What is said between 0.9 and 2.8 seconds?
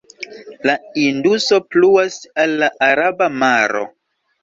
Induso pluas al la